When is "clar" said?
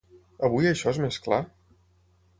1.27-1.41